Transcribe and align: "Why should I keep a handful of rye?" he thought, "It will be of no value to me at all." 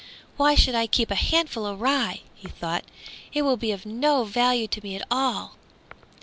"Why 0.35 0.55
should 0.55 0.73
I 0.73 0.87
keep 0.87 1.11
a 1.11 1.13
handful 1.13 1.63
of 1.63 1.79
rye?" 1.79 2.21
he 2.33 2.47
thought, 2.47 2.85
"It 3.33 3.43
will 3.43 3.55
be 3.55 3.71
of 3.71 3.85
no 3.85 4.23
value 4.23 4.67
to 4.67 4.81
me 4.81 4.95
at 4.95 5.05
all." 5.11 5.57